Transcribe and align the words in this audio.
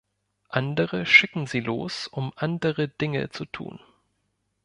Andere 0.49 1.05
schicken 1.05 1.45
sie 1.45 1.59
los, 1.59 2.07
um 2.07 2.33
andere 2.35 2.87
Dinge 2.87 3.29
zu 3.29 3.45
tun. 3.45 3.79